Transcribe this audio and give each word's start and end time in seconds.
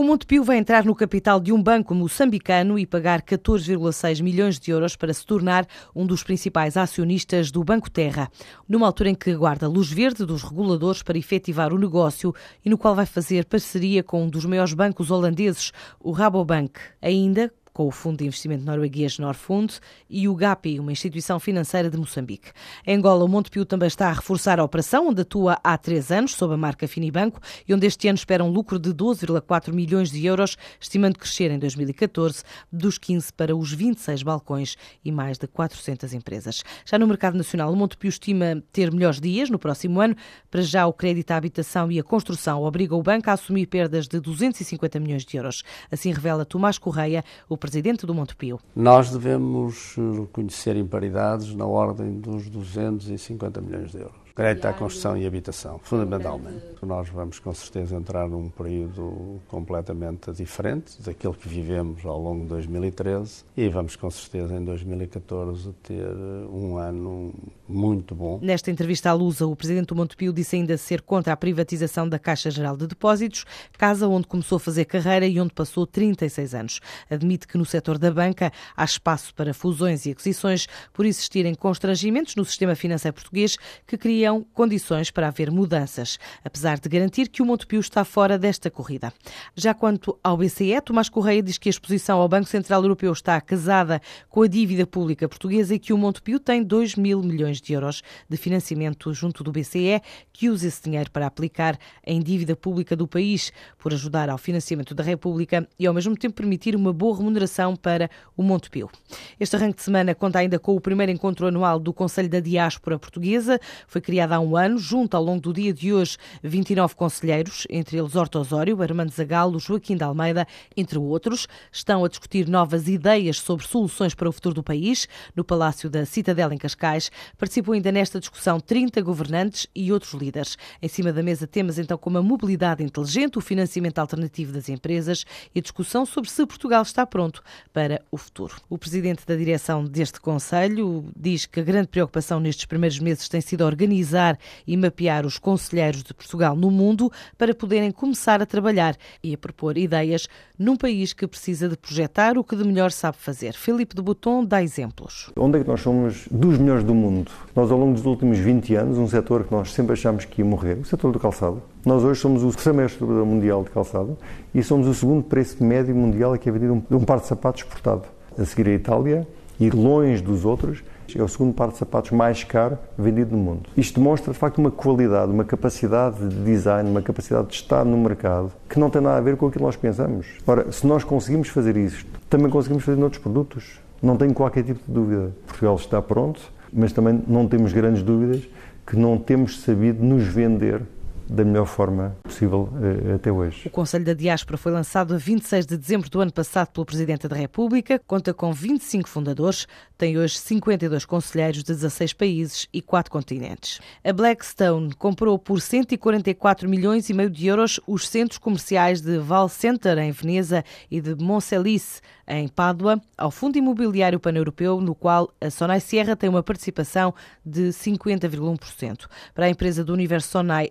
O 0.00 0.02
Montepio 0.02 0.42
vai 0.42 0.56
entrar 0.56 0.82
no 0.82 0.94
capital 0.94 1.38
de 1.38 1.52
um 1.52 1.62
banco 1.62 1.94
moçambicano 1.94 2.78
e 2.78 2.86
pagar 2.86 3.20
14,6 3.20 4.22
milhões 4.22 4.58
de 4.58 4.70
euros 4.70 4.96
para 4.96 5.12
se 5.12 5.26
tornar 5.26 5.66
um 5.94 6.06
dos 6.06 6.22
principais 6.22 6.78
acionistas 6.78 7.50
do 7.50 7.62
Banco 7.62 7.90
Terra, 7.90 8.30
numa 8.66 8.86
altura 8.86 9.10
em 9.10 9.14
que 9.14 9.30
aguarda 9.30 9.68
luz 9.68 9.92
verde 9.92 10.24
dos 10.24 10.42
reguladores 10.42 11.02
para 11.02 11.18
efetivar 11.18 11.74
o 11.74 11.78
negócio 11.78 12.34
e 12.64 12.70
no 12.70 12.78
qual 12.78 12.94
vai 12.94 13.04
fazer 13.04 13.44
parceria 13.44 14.02
com 14.02 14.24
um 14.24 14.30
dos 14.30 14.46
maiores 14.46 14.72
bancos 14.72 15.10
holandeses, 15.10 15.70
o 16.00 16.12
Rabobank. 16.12 16.80
Ainda 17.02 17.52
com 17.80 17.86
o 17.86 17.90
Fundo 17.90 18.18
de 18.18 18.26
Investimento 18.26 18.62
Norueguês 18.62 19.18
Norfund 19.18 19.80
e 20.10 20.28
o 20.28 20.34
GAPI, 20.34 20.78
uma 20.78 20.92
instituição 20.92 21.40
financeira 21.40 21.88
de 21.88 21.96
Moçambique. 21.96 22.50
Em 22.86 22.98
Angola, 22.98 23.24
o 23.24 23.28
Montepio 23.28 23.64
também 23.64 23.86
está 23.86 24.10
a 24.10 24.12
reforçar 24.12 24.60
a 24.60 24.64
operação, 24.64 25.08
onde 25.08 25.22
atua 25.22 25.58
há 25.64 25.78
três 25.78 26.12
anos, 26.12 26.34
sob 26.34 26.52
a 26.52 26.58
marca 26.58 26.86
Finibanco, 26.86 27.40
e 27.66 27.72
onde 27.72 27.86
este 27.86 28.06
ano 28.06 28.18
espera 28.18 28.44
um 28.44 28.50
lucro 28.50 28.78
de 28.78 28.92
12,4 28.92 29.72
milhões 29.72 30.10
de 30.10 30.26
euros, 30.26 30.58
estimando 30.78 31.16
crescer 31.18 31.50
em 31.50 31.58
2014 31.58 32.42
dos 32.70 32.98
15 32.98 33.32
para 33.32 33.56
os 33.56 33.72
26 33.72 34.24
balcões 34.24 34.76
e 35.02 35.10
mais 35.10 35.38
de 35.38 35.46
400 35.46 36.12
empresas. 36.12 36.62
Já 36.84 36.98
no 36.98 37.06
mercado 37.06 37.38
nacional, 37.38 37.72
o 37.72 37.76
Montepio 37.76 38.10
estima 38.10 38.62
ter 38.70 38.92
melhores 38.92 39.22
dias 39.22 39.48
no 39.48 39.58
próximo 39.58 40.02
ano. 40.02 40.14
Para 40.50 40.60
já, 40.60 40.86
o 40.86 40.92
crédito 40.92 41.30
à 41.30 41.36
habitação 41.36 41.90
e 41.90 41.98
a 41.98 42.04
construção 42.04 42.62
obriga 42.62 42.94
o 42.94 43.02
banco 43.02 43.30
a 43.30 43.32
assumir 43.32 43.64
perdas 43.64 44.06
de 44.06 44.20
250 44.20 45.00
milhões 45.00 45.24
de 45.24 45.38
euros. 45.38 45.62
Assim 45.90 46.12
revela 46.12 46.44
Tomás 46.44 46.76
Correia, 46.76 47.24
o 47.48 47.56
presidente 47.56 47.69
do 48.06 48.14
Montepio. 48.14 48.58
Nós 48.74 49.10
devemos 49.10 49.94
reconhecer 49.96 50.76
imparidades 50.76 51.54
na 51.54 51.66
ordem 51.66 52.20
dos 52.20 52.48
250 52.48 53.60
milhões 53.60 53.92
de 53.92 53.98
euros. 53.98 54.20
Crédito 54.34 54.66
à 54.66 54.72
construção 54.72 55.18
e 55.18 55.26
habitação, 55.26 55.78
fundamentalmente. 55.82 56.64
Nós 56.82 57.08
vamos 57.08 57.38
com 57.38 57.52
certeza 57.52 57.96
entrar 57.96 58.28
num 58.28 58.48
período 58.48 59.40
completamente 59.48 60.32
diferente 60.32 61.02
daquele 61.02 61.34
que 61.34 61.48
vivemos 61.48 62.04
ao 62.06 62.18
longo 62.18 62.42
de 62.42 62.48
2013 62.48 63.44
e 63.56 63.68
vamos 63.68 63.96
com 63.96 64.10
certeza 64.10 64.54
em 64.54 64.64
2014 64.64 65.72
ter 65.82 66.06
um 66.50 66.78
ano 66.78 67.34
muito 67.68 68.14
bom. 68.14 68.38
Nesta 68.40 68.70
entrevista 68.70 69.10
à 69.10 69.12
Lusa, 69.12 69.46
o 69.46 69.54
presidente 69.54 69.88
do 69.88 69.96
Montepio 69.96 70.32
disse 70.32 70.56
ainda 70.56 70.76
ser 70.78 71.02
contra 71.02 71.32
a 71.32 71.36
privatização 71.36 72.08
da 72.08 72.18
Caixa 72.18 72.50
Geral 72.50 72.76
de 72.76 72.86
Depósitos, 72.86 73.44
casa 73.76 74.08
onde 74.08 74.26
começou 74.26 74.56
a 74.56 74.60
fazer 74.60 74.86
carreira 74.86 75.26
e 75.26 75.38
onde 75.40 75.52
passou 75.52 75.86
36 75.86 76.54
anos. 76.54 76.80
Admite 77.10 77.46
que 77.50 77.58
no 77.58 77.64
setor 77.64 77.98
da 77.98 78.10
banca 78.10 78.52
há 78.76 78.84
espaço 78.84 79.34
para 79.34 79.52
fusões 79.52 80.06
e 80.06 80.10
aquisições 80.10 80.66
por 80.92 81.04
existirem 81.04 81.54
constrangimentos 81.54 82.36
no 82.36 82.44
sistema 82.44 82.74
financeiro 82.74 83.14
português 83.14 83.56
que 83.86 83.98
criam 83.98 84.46
condições 84.54 85.10
para 85.10 85.28
haver 85.28 85.50
mudanças, 85.50 86.18
apesar 86.44 86.78
de 86.78 86.88
garantir 86.88 87.28
que 87.28 87.42
o 87.42 87.46
Montepio 87.46 87.80
está 87.80 88.04
fora 88.04 88.38
desta 88.38 88.70
corrida. 88.70 89.12
Já 89.54 89.74
quanto 89.74 90.18
ao 90.22 90.36
BCE, 90.36 90.80
Tomás 90.82 91.08
Correia 91.08 91.42
diz 91.42 91.58
que 91.58 91.68
a 91.68 91.70
exposição 91.70 92.20
ao 92.20 92.28
Banco 92.28 92.48
Central 92.48 92.82
Europeu 92.82 93.12
está 93.12 93.40
casada 93.40 94.00
com 94.28 94.42
a 94.42 94.46
dívida 94.46 94.86
pública 94.86 95.28
portuguesa 95.28 95.74
e 95.74 95.78
que 95.78 95.92
o 95.92 95.98
Montepio 95.98 96.38
tem 96.38 96.62
2 96.62 96.94
mil 96.94 97.22
milhões 97.22 97.60
de 97.60 97.72
euros 97.72 98.02
de 98.28 98.36
financiamento 98.36 99.12
junto 99.12 99.42
do 99.42 99.52
BCE, 99.52 100.00
que 100.32 100.48
usa 100.48 100.68
esse 100.68 100.82
dinheiro 100.82 101.10
para 101.10 101.26
aplicar 101.26 101.78
em 102.06 102.20
dívida 102.20 102.54
pública 102.54 102.94
do 102.94 103.08
país, 103.08 103.52
por 103.78 103.92
ajudar 103.92 104.30
ao 104.30 104.38
financiamento 104.38 104.94
da 104.94 105.02
República 105.02 105.68
e 105.78 105.86
ao 105.86 105.94
mesmo 105.94 106.16
tempo 106.16 106.36
permitir 106.36 106.76
uma 106.76 106.92
boa 106.92 107.16
remuneração 107.16 107.39
para 107.80 108.10
o 108.36 108.42
Montepio. 108.42 108.90
Este 109.38 109.56
arranque 109.56 109.76
de 109.76 109.82
semana 109.82 110.14
conta 110.14 110.38
ainda 110.38 110.58
com 110.58 110.74
o 110.74 110.80
primeiro 110.80 111.12
encontro 111.12 111.46
anual 111.46 111.78
do 111.78 111.92
Conselho 111.92 112.28
da 112.28 112.40
Diáspora 112.40 112.98
Portuguesa. 112.98 113.60
Foi 113.86 114.00
criada 114.00 114.36
há 114.36 114.40
um 114.40 114.56
ano, 114.56 114.78
junto 114.78 115.16
ao 115.16 115.22
longo 115.22 115.40
do 115.40 115.52
dia 115.52 115.72
de 115.72 115.92
hoje 115.92 116.16
29 116.42 116.94
conselheiros, 116.94 117.66
entre 117.70 117.98
eles 117.98 118.16
Horto 118.16 118.38
Osório, 118.38 118.82
Armando 118.82 119.12
Zagalo, 119.12 119.58
Joaquim 119.58 119.96
de 119.96 120.04
Almeida, 120.04 120.46
entre 120.76 120.98
outros, 120.98 121.46
estão 121.70 122.04
a 122.04 122.08
discutir 122.08 122.48
novas 122.48 122.88
ideias 122.88 123.38
sobre 123.38 123.66
soluções 123.66 124.14
para 124.14 124.28
o 124.28 124.32
futuro 124.32 124.54
do 124.54 124.62
país. 124.62 125.08
No 125.34 125.44
Palácio 125.44 125.88
da 125.88 126.04
Citadela, 126.04 126.54
em 126.54 126.58
Cascais, 126.58 127.10
participam 127.38 127.74
ainda 127.74 127.92
nesta 127.92 128.18
discussão 128.18 128.58
30 128.58 129.00
governantes 129.02 129.66
e 129.74 129.92
outros 129.92 130.14
líderes. 130.14 130.56
Em 130.80 130.88
cima 130.88 131.12
da 131.12 131.22
mesa 131.22 131.46
temas 131.46 131.78
então 131.78 131.96
como 131.96 132.18
a 132.18 132.22
mobilidade 132.22 132.82
inteligente, 132.82 133.38
o 133.38 133.40
financiamento 133.40 133.98
alternativo 133.98 134.52
das 134.52 134.68
empresas 134.68 135.24
e 135.54 135.58
a 135.58 135.62
discussão 135.62 136.04
sobre 136.06 136.30
se 136.30 136.44
Portugal 136.46 136.82
está 136.82 137.06
pronto 137.06 137.29
para 137.72 138.00
o 138.10 138.16
futuro. 138.16 138.56
O 138.68 138.76
presidente 138.76 139.26
da 139.26 139.36
direção 139.36 139.84
deste 139.84 140.20
Conselho 140.20 141.04
diz 141.16 141.46
que 141.46 141.60
a 141.60 141.62
grande 141.62 141.88
preocupação 141.88 142.40
nestes 142.40 142.64
primeiros 142.64 142.98
meses 142.98 143.28
tem 143.28 143.40
sido 143.40 143.64
organizar 143.64 144.38
e 144.66 144.76
mapear 144.76 145.24
os 145.24 145.38
conselheiros 145.38 146.02
de 146.02 146.12
Portugal 146.12 146.56
no 146.56 146.70
mundo 146.70 147.10
para 147.38 147.54
poderem 147.54 147.90
começar 147.90 148.42
a 148.42 148.46
trabalhar 148.46 148.96
e 149.22 149.34
a 149.34 149.38
propor 149.38 149.78
ideias 149.78 150.28
num 150.58 150.76
país 150.76 151.12
que 151.12 151.26
precisa 151.26 151.68
de 151.68 151.76
projetar 151.76 152.36
o 152.36 152.44
que 152.44 152.54
de 152.54 152.64
melhor 152.64 152.90
sabe 152.90 153.16
fazer. 153.18 153.54
Filipe 153.54 153.94
de 153.94 154.02
Botton 154.02 154.44
dá 154.44 154.62
exemplos. 154.62 155.30
Onde 155.36 155.58
é 155.58 155.62
que 155.62 155.68
nós 155.68 155.80
somos 155.80 156.28
dos 156.30 156.58
melhores 156.58 156.84
do 156.84 156.94
mundo? 156.94 157.30
Nós, 157.56 157.70
ao 157.70 157.78
longo 157.78 157.94
dos 157.94 158.04
últimos 158.04 158.38
20 158.38 158.74
anos, 158.74 158.98
um 158.98 159.08
setor 159.08 159.44
que 159.44 159.52
nós 159.52 159.72
sempre 159.72 159.94
achámos 159.94 160.24
que 160.24 160.42
ia 160.42 160.44
morrer, 160.44 160.74
o 160.74 160.84
setor 160.84 161.12
do 161.12 161.18
calçado, 161.18 161.62
nós 161.84 162.04
hoje 162.04 162.20
somos 162.20 162.42
o 162.42 162.52
semestre 162.52 163.04
mundial 163.04 163.64
de 163.64 163.70
calçado 163.70 164.18
e 164.54 164.62
somos 164.62 164.86
o 164.86 164.92
segundo 164.92 165.22
preço 165.22 165.64
médio 165.64 165.94
mundial 165.94 166.36
que 166.36 166.48
é 166.48 166.52
vendido 166.52 166.74
um, 166.74 166.96
um 166.96 167.04
par 167.20 167.22
de 167.22 167.26
sapatos 167.26 167.62
exportado. 167.62 168.02
A 168.38 168.44
seguir 168.44 168.68
a 168.68 168.72
Itália, 168.72 169.28
ir 169.58 169.74
longe 169.74 170.22
dos 170.22 170.44
outros, 170.44 170.82
é 171.14 171.22
o 171.22 171.28
segundo 171.28 171.52
par 171.52 171.68
de 171.68 171.76
sapatos 171.76 172.12
mais 172.12 172.44
caro 172.44 172.78
vendido 172.96 173.36
no 173.36 173.42
mundo. 173.42 173.68
Isto 173.76 173.98
demonstra, 173.98 174.32
de 174.32 174.38
facto, 174.38 174.58
uma 174.58 174.70
qualidade, 174.70 175.30
uma 175.30 175.44
capacidade 175.44 176.28
de 176.28 176.44
design, 176.44 176.88
uma 176.88 177.02
capacidade 177.02 177.48
de 177.48 177.54
estar 177.54 177.84
no 177.84 177.98
mercado 177.98 178.52
que 178.68 178.78
não 178.78 178.88
tem 178.88 179.02
nada 179.02 179.18
a 179.18 179.20
ver 179.20 179.36
com 179.36 179.46
aquilo 179.46 179.58
que 179.58 179.66
nós 179.66 179.76
pensamos. 179.76 180.26
Ora, 180.46 180.70
se 180.70 180.86
nós 180.86 181.02
conseguimos 181.02 181.48
fazer 181.48 181.76
isto, 181.76 182.06
também 182.28 182.48
conseguimos 182.48 182.84
fazer 182.84 182.98
noutros 182.98 183.20
produtos. 183.20 183.80
Não 184.00 184.16
tenho 184.16 184.32
qualquer 184.32 184.62
tipo 184.62 184.80
de 184.86 184.92
dúvida. 184.92 185.32
Portugal 185.46 185.74
está 185.74 186.00
pronto, 186.00 186.40
mas 186.72 186.92
também 186.92 187.20
não 187.26 187.46
temos 187.48 187.72
grandes 187.72 188.02
dúvidas 188.02 188.48
que 188.86 188.96
não 188.96 189.18
temos 189.18 189.60
sabido 189.60 190.02
nos 190.02 190.24
vender 190.24 190.82
da 191.30 191.44
melhor 191.44 191.66
forma 191.66 192.16
possível 192.22 192.68
uh, 192.72 193.14
até 193.14 193.30
hoje. 193.30 193.62
O 193.66 193.70
Conselho 193.70 194.04
da 194.04 194.12
Diáspora 194.12 194.58
foi 194.58 194.72
lançado 194.72 195.14
a 195.14 195.16
26 195.16 195.64
de 195.64 195.76
dezembro 195.76 196.10
do 196.10 196.20
ano 196.20 196.32
passado 196.32 196.68
pelo 196.68 196.84
Presidente 196.84 197.28
da 197.28 197.36
República, 197.36 198.00
conta 198.06 198.34
com 198.34 198.52
25 198.52 199.08
fundadores, 199.08 199.66
tem 199.96 200.18
hoje 200.18 200.38
52 200.38 201.04
conselheiros 201.04 201.62
de 201.62 201.72
16 201.72 202.12
países 202.14 202.68
e 202.72 202.82
4 202.82 203.10
continentes. 203.10 203.80
A 204.02 204.12
Blackstone 204.12 204.92
comprou 204.94 205.38
por 205.38 205.60
144 205.60 206.68
milhões 206.68 207.08
e 207.08 207.14
meio 207.14 207.30
de 207.30 207.46
euros 207.46 207.78
os 207.86 208.08
centros 208.08 208.38
comerciais 208.38 209.00
de 209.00 209.18
Val 209.18 209.48
Center 209.48 209.98
em 209.98 210.10
Veneza 210.10 210.64
e 210.90 211.00
de 211.00 211.14
Monselice 211.14 212.00
em 212.26 212.46
Pádua 212.46 213.00
ao 213.18 213.30
Fundo 213.30 213.58
Imobiliário 213.58 214.20
Pan-Europeu, 214.20 214.80
no 214.80 214.94
qual 214.94 215.32
a 215.40 215.50
Sonai 215.50 215.80
Sierra 215.80 216.14
tem 216.14 216.30
uma 216.30 216.42
participação 216.42 217.12
de 217.44 217.70
50,1%. 217.70 219.06
Para 219.34 219.46
a 219.46 219.50
empresa 219.50 219.84
do 219.84 219.92
Universo 219.92 220.28
Sonai, 220.28 220.70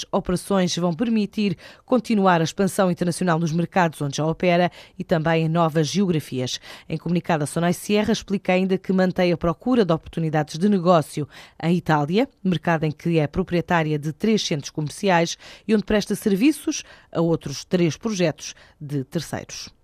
estas 0.00 0.04
operações 0.12 0.76
vão 0.76 0.92
permitir 0.92 1.56
continuar 1.84 2.40
a 2.40 2.44
expansão 2.44 2.90
internacional 2.90 3.38
nos 3.38 3.52
mercados 3.52 4.00
onde 4.00 4.16
já 4.16 4.26
opera 4.26 4.70
e 4.98 5.04
também 5.04 5.44
em 5.44 5.48
novas 5.48 5.88
geografias. 5.88 6.60
Em 6.88 6.96
comunicado, 6.96 7.44
a 7.44 7.46
Sonai 7.46 7.72
Sierra 7.72 8.12
explica 8.12 8.52
ainda 8.52 8.78
que 8.78 8.92
mantém 8.92 9.32
a 9.32 9.36
procura 9.36 9.84
de 9.84 9.92
oportunidades 9.92 10.58
de 10.58 10.68
negócio 10.68 11.28
em 11.62 11.76
Itália, 11.76 12.28
mercado 12.42 12.84
em 12.84 12.90
que 12.90 13.18
é 13.18 13.26
proprietária 13.26 13.98
de 13.98 14.12
três 14.12 14.44
centros 14.46 14.70
comerciais 14.70 15.36
e 15.66 15.74
onde 15.74 15.84
presta 15.84 16.14
serviços 16.14 16.82
a 17.12 17.20
outros 17.20 17.64
três 17.64 17.96
projetos 17.96 18.54
de 18.80 19.04
terceiros. 19.04 19.79